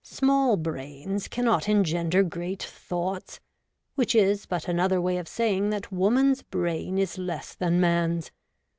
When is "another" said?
4.67-4.99